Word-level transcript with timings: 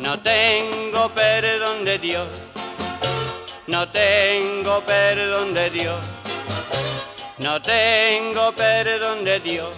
No 0.00 0.18
tengo 0.18 1.10
perdón 1.14 1.84
de 1.84 1.98
Dios, 1.98 2.28
no 3.66 3.86
tengo 3.90 4.82
perdón 4.86 5.52
de 5.52 5.68
Dios, 5.68 6.00
no 7.38 7.60
tengo 7.60 8.50
perdón 8.54 9.26
de 9.26 9.40
Dios. 9.40 9.76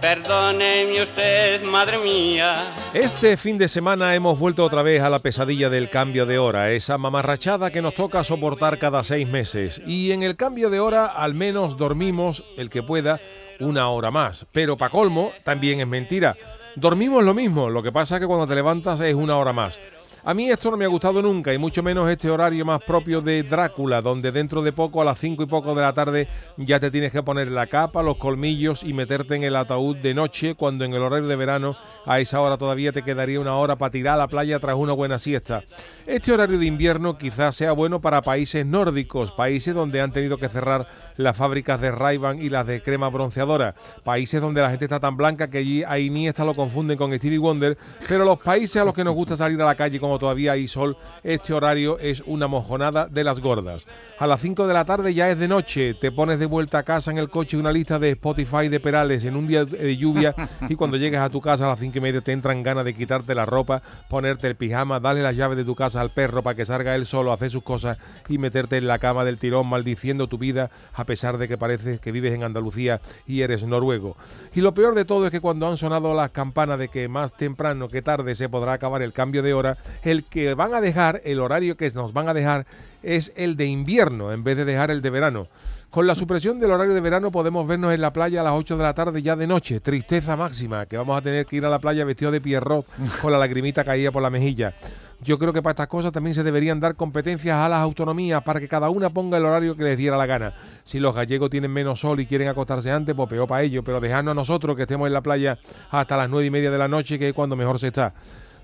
Perdóneme 0.00 1.02
usted, 1.02 1.62
madre 1.62 1.98
mía. 1.98 2.74
Este 2.92 3.36
fin 3.36 3.58
de 3.58 3.68
semana 3.68 4.14
hemos 4.14 4.38
vuelto 4.38 4.64
otra 4.64 4.82
vez 4.82 5.02
a 5.02 5.10
la 5.10 5.20
pesadilla 5.20 5.70
del 5.70 5.88
cambio 5.88 6.26
de 6.26 6.38
hora, 6.38 6.72
esa 6.72 6.98
mamarrachada 6.98 7.70
que 7.70 7.82
nos 7.82 7.94
toca 7.94 8.24
soportar 8.24 8.78
cada 8.78 9.04
seis 9.04 9.28
meses. 9.28 9.80
Y 9.86 10.10
en 10.10 10.24
el 10.24 10.36
cambio 10.36 10.68
de 10.68 10.80
hora 10.80 11.06
al 11.06 11.34
menos 11.34 11.76
dormimos, 11.76 12.42
el 12.56 12.70
que 12.70 12.82
pueda, 12.82 13.20
una 13.60 13.88
hora 13.90 14.10
más. 14.10 14.46
Pero 14.50 14.76
para 14.76 14.90
colmo, 14.90 15.32
también 15.44 15.80
es 15.80 15.86
mentira. 15.86 16.34
Dormimos 16.76 17.24
lo 17.24 17.34
mismo, 17.34 17.68
lo 17.68 17.82
que 17.82 17.92
pasa 17.92 18.16
es 18.16 18.20
que 18.20 18.26
cuando 18.26 18.46
te 18.46 18.54
levantas 18.54 19.00
es 19.00 19.14
una 19.14 19.36
hora 19.36 19.52
más. 19.52 19.80
A 20.22 20.34
mí 20.34 20.50
esto 20.50 20.70
no 20.70 20.76
me 20.76 20.84
ha 20.84 20.88
gustado 20.88 21.22
nunca 21.22 21.54
y 21.54 21.56
mucho 21.56 21.82
menos 21.82 22.10
este 22.10 22.28
horario 22.28 22.66
más 22.66 22.82
propio 22.82 23.22
de 23.22 23.42
Drácula, 23.42 24.02
donde 24.02 24.30
dentro 24.30 24.60
de 24.60 24.70
poco, 24.70 25.00
a 25.00 25.04
las 25.04 25.18
5 25.18 25.44
y 25.44 25.46
poco 25.46 25.74
de 25.74 25.80
la 25.80 25.94
tarde, 25.94 26.28
ya 26.58 26.78
te 26.78 26.90
tienes 26.90 27.10
que 27.10 27.22
poner 27.22 27.50
la 27.50 27.68
capa, 27.68 28.02
los 28.02 28.18
colmillos 28.18 28.82
y 28.82 28.92
meterte 28.92 29.36
en 29.36 29.44
el 29.44 29.56
ataúd 29.56 29.96
de 29.96 30.12
noche, 30.12 30.54
cuando 30.54 30.84
en 30.84 30.92
el 30.92 31.00
horario 31.00 31.26
de 31.26 31.36
verano 31.36 31.74
a 32.04 32.20
esa 32.20 32.40
hora 32.42 32.58
todavía 32.58 32.92
te 32.92 33.02
quedaría 33.02 33.40
una 33.40 33.56
hora 33.56 33.76
para 33.76 33.92
tirar 33.92 34.14
a 34.14 34.18
la 34.18 34.28
playa 34.28 34.58
tras 34.58 34.76
una 34.76 34.92
buena 34.92 35.16
siesta. 35.16 35.64
Este 36.06 36.32
horario 36.32 36.58
de 36.58 36.66
invierno 36.66 37.16
quizás 37.16 37.56
sea 37.56 37.72
bueno 37.72 38.02
para 38.02 38.20
países 38.20 38.66
nórdicos, 38.66 39.32
países 39.32 39.74
donde 39.74 40.02
han 40.02 40.12
tenido 40.12 40.36
que 40.36 40.50
cerrar 40.50 40.86
las 41.16 41.34
fábricas 41.34 41.80
de 41.80 41.92
ray 41.92 42.20
y 42.40 42.50
las 42.50 42.66
de 42.66 42.82
crema 42.82 43.08
bronceadora, 43.08 43.74
países 44.04 44.40
donde 44.40 44.60
la 44.60 44.68
gente 44.68 44.84
está 44.84 45.00
tan 45.00 45.16
blanca 45.16 45.48
que 45.48 45.58
allí 45.58 45.82
a 45.82 45.98
Iniesta 45.98 46.44
lo 46.44 46.52
confunden 46.52 46.98
con 46.98 47.16
Stevie 47.16 47.38
Wonder, 47.38 47.78
pero 48.06 48.24
los 48.26 48.38
países 48.38 48.82
a 48.82 48.84
los 48.84 48.94
que 48.94 49.04
nos 49.04 49.14
gusta 49.14 49.34
salir 49.34 49.60
a 49.62 49.64
la 49.64 49.74
calle 49.74 49.98
como 50.10 50.18
todavía 50.18 50.52
hay 50.52 50.66
sol, 50.66 50.96
este 51.22 51.52
horario 51.52 51.96
es 52.00 52.24
una 52.26 52.48
mojonada 52.48 53.06
de 53.06 53.22
las 53.22 53.38
gordas. 53.38 53.86
A 54.18 54.26
las 54.26 54.40
5 54.40 54.66
de 54.66 54.74
la 54.74 54.84
tarde 54.84 55.14
ya 55.14 55.30
es 55.30 55.38
de 55.38 55.46
noche, 55.46 55.94
te 55.94 56.10
pones 56.10 56.40
de 56.40 56.46
vuelta 56.46 56.78
a 56.78 56.82
casa 56.82 57.12
en 57.12 57.18
el 57.18 57.30
coche 57.30 57.56
una 57.56 57.70
lista 57.70 58.00
de 58.00 58.10
Spotify 58.10 58.68
de 58.68 58.80
Perales 58.80 59.22
en 59.22 59.36
un 59.36 59.46
día 59.46 59.64
de 59.64 59.96
lluvia 59.96 60.34
y 60.68 60.74
cuando 60.74 60.96
llegas 60.96 61.24
a 61.24 61.30
tu 61.30 61.40
casa 61.40 61.66
a 61.66 61.68
las 61.68 61.78
5 61.78 61.96
y 61.96 62.00
media 62.00 62.20
te 62.22 62.32
entran 62.32 62.64
ganas 62.64 62.84
de 62.84 62.92
quitarte 62.92 63.36
la 63.36 63.46
ropa, 63.46 63.82
ponerte 64.08 64.48
el 64.48 64.56
pijama, 64.56 64.98
darle 64.98 65.22
las 65.22 65.36
llaves 65.36 65.56
de 65.56 65.64
tu 65.64 65.76
casa 65.76 66.00
al 66.00 66.10
perro 66.10 66.42
para 66.42 66.56
que 66.56 66.66
salga 66.66 66.96
él 66.96 67.06
solo 67.06 67.30
a 67.30 67.34
hacer 67.34 67.50
sus 67.50 67.62
cosas 67.62 67.96
y 68.28 68.38
meterte 68.38 68.78
en 68.78 68.88
la 68.88 68.98
cama 68.98 69.24
del 69.24 69.38
tirón 69.38 69.68
maldiciendo 69.68 70.26
tu 70.26 70.38
vida 70.38 70.70
a 70.92 71.04
pesar 71.04 71.38
de 71.38 71.46
que 71.46 71.56
pareces 71.56 72.00
que 72.00 72.10
vives 72.10 72.34
en 72.34 72.42
Andalucía 72.42 73.00
y 73.28 73.42
eres 73.42 73.62
noruego. 73.62 74.16
Y 74.56 74.60
lo 74.60 74.74
peor 74.74 74.96
de 74.96 75.04
todo 75.04 75.26
es 75.26 75.30
que 75.30 75.40
cuando 75.40 75.68
han 75.68 75.76
sonado 75.76 76.12
las 76.14 76.32
campanas 76.32 76.80
de 76.80 76.88
que 76.88 77.06
más 77.06 77.32
temprano 77.36 77.88
que 77.88 78.02
tarde 78.02 78.34
se 78.34 78.48
podrá 78.48 78.72
acabar 78.72 79.02
el 79.02 79.12
cambio 79.12 79.44
de 79.44 79.54
hora, 79.54 79.76
el 80.02 80.24
que 80.24 80.54
van 80.54 80.74
a 80.74 80.80
dejar, 80.80 81.20
el 81.24 81.40
horario 81.40 81.76
que 81.76 81.90
nos 81.90 82.12
van 82.12 82.28
a 82.28 82.34
dejar 82.34 82.66
es 83.02 83.32
el 83.36 83.56
de 83.56 83.66
invierno 83.66 84.32
en 84.32 84.44
vez 84.44 84.56
de 84.56 84.64
dejar 84.64 84.90
el 84.90 85.02
de 85.02 85.10
verano. 85.10 85.48
Con 85.90 86.06
la 86.06 86.14
supresión 86.14 86.60
del 86.60 86.70
horario 86.70 86.94
de 86.94 87.00
verano 87.00 87.32
podemos 87.32 87.66
vernos 87.66 87.92
en 87.92 88.00
la 88.00 88.12
playa 88.12 88.42
a 88.42 88.44
las 88.44 88.52
8 88.52 88.76
de 88.76 88.82
la 88.84 88.94
tarde 88.94 89.22
ya 89.22 89.34
de 89.34 89.48
noche. 89.48 89.80
Tristeza 89.80 90.36
máxima, 90.36 90.86
que 90.86 90.96
vamos 90.96 91.18
a 91.18 91.20
tener 91.20 91.46
que 91.46 91.56
ir 91.56 91.66
a 91.66 91.68
la 91.68 91.80
playa 91.80 92.04
vestido 92.04 92.30
de 92.30 92.40
pierrot 92.40 92.86
con 93.20 93.32
la 93.32 93.38
lagrimita 93.38 93.82
caída 93.82 94.12
por 94.12 94.22
la 94.22 94.30
mejilla. 94.30 94.74
Yo 95.22 95.36
creo 95.38 95.52
que 95.52 95.60
para 95.60 95.72
estas 95.72 95.88
cosas 95.88 96.12
también 96.12 96.34
se 96.34 96.44
deberían 96.44 96.78
dar 96.78 96.94
competencias 96.94 97.56
a 97.56 97.68
las 97.68 97.80
autonomías 97.80 98.42
para 98.42 98.60
que 98.60 98.68
cada 98.68 98.88
una 98.88 99.10
ponga 99.10 99.36
el 99.36 99.44
horario 99.44 99.76
que 99.76 99.82
les 99.82 99.98
diera 99.98 100.16
la 100.16 100.26
gana. 100.26 100.54
Si 100.84 101.00
los 101.00 101.14
gallegos 101.14 101.50
tienen 101.50 101.72
menos 101.72 102.00
sol 102.00 102.20
y 102.20 102.26
quieren 102.26 102.48
acostarse 102.48 102.90
antes, 102.90 103.14
pues 103.14 103.28
peor 103.28 103.48
para 103.48 103.62
ellos, 103.62 103.82
pero 103.84 104.00
dejarnos 104.00 104.32
a 104.32 104.34
nosotros 104.36 104.76
que 104.76 104.82
estemos 104.82 105.08
en 105.08 105.12
la 105.12 105.20
playa 105.20 105.58
hasta 105.90 106.16
las 106.16 106.30
nueve 106.30 106.46
y 106.46 106.50
media 106.50 106.70
de 106.70 106.78
la 106.78 106.88
noche, 106.88 107.18
que 107.18 107.28
es 107.30 107.34
cuando 107.34 107.56
mejor 107.56 107.78
se 107.78 107.88
está. 107.88 108.14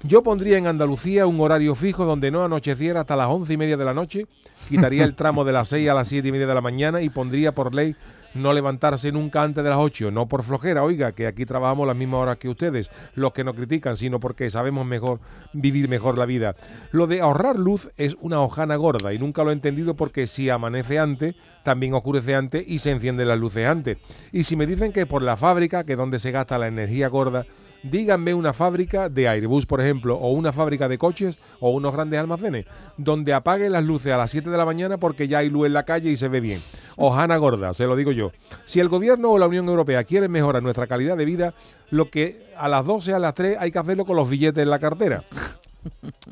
Yo 0.07 0.23
pondría 0.23 0.57
en 0.57 0.69
Andalucía 0.69 1.27
un 1.27 1.41
horario 1.41 1.75
fijo 1.75 2.05
donde 2.05 2.31
no 2.31 2.45
anocheciera 2.45 3.01
hasta 3.01 3.17
las 3.17 3.27
once 3.27 3.55
y 3.55 3.57
media 3.57 3.77
de 3.77 3.85
la 3.85 3.93
noche, 3.93 4.27
quitaría 4.69 5.03
el 5.03 5.17
tramo 5.17 5.45
de 5.45 5.53
las 5.53 5.69
seis 5.69 5.89
a 5.89 5.95
las 5.95 6.07
siete 6.07 6.29
y 6.29 6.33
media 6.33 6.47
de 6.47 6.55
la 6.55 6.61
mañana 6.61 7.03
y 7.03 7.11
pondría 7.11 7.53
por 7.53 7.75
ley 7.75 7.97
no 8.37 8.53
levantarse 8.53 9.11
nunca 9.11 9.43
antes 9.43 9.65
de 9.65 9.71
las 9.71 9.79
8, 9.79 10.11
no 10.11 10.29
por 10.29 10.43
flojera, 10.43 10.85
oiga, 10.85 11.13
que 11.13 11.27
aquí 11.27 11.47
trabajamos 11.47 11.87
las 11.87 11.97
mismas 11.97 12.21
horas 12.21 12.37
que 12.37 12.49
ustedes, 12.49 12.91
los 13.15 13.33
que 13.33 13.45
nos 13.45 13.57
critican, 13.57 13.97
sino 13.97 14.21
porque 14.21 14.51
sabemos 14.51 14.87
mejor 14.87 15.21
vivir 15.53 15.89
mejor 15.89 16.19
la 16.19 16.27
vida. 16.27 16.55
Lo 16.93 17.07
de 17.07 17.21
ahorrar 17.21 17.59
luz 17.59 17.91
es 17.97 18.15
una 18.21 18.41
hojana 18.41 18.77
gorda 18.77 19.13
y 19.13 19.19
nunca 19.19 19.43
lo 19.43 19.51
he 19.51 19.55
entendido 19.55 19.97
porque 19.97 20.27
si 20.27 20.51
amanece 20.51 20.99
antes, 20.99 21.35
también 21.65 21.95
oscurece 21.95 22.35
antes 22.35 22.63
y 22.67 22.79
se 22.79 22.91
encienden 22.91 23.29
las 23.29 23.39
luces 23.39 23.67
antes. 23.67 23.97
Y 24.33 24.43
si 24.43 24.55
me 24.55 24.67
dicen 24.67 24.93
que 24.93 25.07
por 25.07 25.23
la 25.23 25.37
fábrica, 25.37 25.85
que 25.85 25.93
es 25.93 25.99
donde 25.99 26.19
se 26.19 26.31
gasta 26.31 26.59
la 26.59 26.69
energía 26.69 27.09
gorda, 27.09 27.47
díganme 27.91 28.35
una 28.35 28.53
fábrica 28.53 29.09
de 29.09 29.29
Airbus, 29.29 29.67
por 29.67 29.81
ejemplo, 29.81 30.17
o 30.17 30.33
una 30.33 30.53
fábrica 30.53 30.89
de 30.89 30.99
coches 30.99 31.41
o 31.61 31.71
unos 31.71 31.93
grandes 31.93 32.21
almacenes, 32.21 32.67
donde 32.97 33.33
apaguen 33.33 33.73
las 33.73 33.85
luces 33.85 34.13
a 34.13 34.17
las 34.17 34.31
7 34.31 34.51
de 34.51 34.57
la 34.57 34.65
mañana 34.65 34.99
porque 34.99 35.29
ya 35.29 35.39
hay 35.39 35.51
luz 35.51 35.67
en 35.67 35.73
la 35.73 35.85
calle 35.85 36.11
y 36.11 36.17
se 36.17 36.29
ve 36.29 36.41
bien. 36.41 36.61
Ojana 36.97 37.37
gorda, 37.37 37.75
se 37.75 37.87
lo 37.87 37.97
digo 37.97 38.13
yo. 38.13 38.33
Si 38.65 38.81
el 38.81 38.89
gobierno 38.89 39.31
o 39.31 39.39
la 39.39 39.47
Unión 39.47 39.69
Europea 39.69 40.05
quieren 40.05 40.31
mejorar 40.31 40.63
nuestra 40.63 40.87
calidad 40.87 41.17
de 41.17 41.25
vida, 41.25 41.55
lo 41.91 42.11
que 42.11 42.47
a 42.57 42.69
las 42.69 42.85
12, 42.85 43.15
a 43.15 43.19
las 43.19 43.35
3 43.35 43.57
hay 43.61 43.71
que 43.71 43.79
hacerlo 43.79 44.05
con 44.05 44.17
los 44.17 44.29
billetes 44.29 44.63
en 44.63 44.71
la 44.71 44.79
cartera 44.79 45.25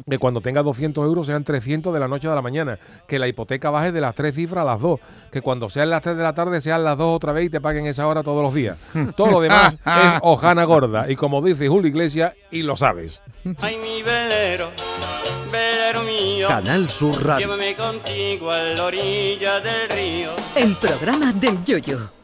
que 0.09 0.19
cuando 0.19 0.41
tenga 0.41 0.63
200 0.63 1.05
euros 1.05 1.27
sean 1.27 1.45
300 1.45 1.93
de 1.93 2.01
la 2.01 2.09
noche 2.09 2.29
a 2.29 2.35
la 2.35 2.43
mañana, 2.43 2.79
que 3.07 3.19
la 3.19 3.29
hipoteca 3.29 3.71
baje 3.71 3.93
de 3.93 4.01
las 4.01 4.15
tres 4.15 4.35
cifras 4.35 4.63
a 4.63 4.65
las 4.65 4.81
dos, 4.81 5.01
que 5.31 5.41
cuando 5.41 5.69
sean 5.71 5.91
las 5.91 6.03
3 6.03 6.17
de 6.17 6.23
la 6.23 6.35
tarde 6.35 6.61
sean 6.61 6.85
las 6.85 6.97
dos 6.99 7.17
otra 7.17 7.33
vez 7.33 7.47
y 7.47 7.51
te 7.51 7.61
paguen 7.61 7.87
esa 7.87 8.07
hora 8.07 8.23
todos 8.23 8.43
los 8.43 8.55
días. 8.55 8.79
Todo 9.17 9.31
lo 9.31 9.41
demás 9.41 9.75
es 9.75 9.81
hojana 10.23 10.65
gorda 10.65 11.11
y 11.11 11.17
como 11.17 11.43
dice 11.43 11.69
Julio 11.69 11.89
Iglesias, 11.89 12.35
y 12.51 12.63
lo 12.63 12.77
sabes. 12.77 13.21
Ay, 13.61 13.77
mi 13.77 14.03
velero, 14.03 14.71
velero 15.51 16.03
mío. 16.03 16.49
Canal 16.49 16.89
Sur 16.89 17.25
Radio. 17.25 17.47
Llévame 17.47 17.77
contigo 17.77 18.51
a 18.51 18.59
la 18.59 18.85
orilla 18.85 19.61
del 19.61 19.89
río. 19.91 20.31
El 20.55 20.75
programa 20.77 21.33
del 21.33 21.65
Yoyo. 21.65 22.24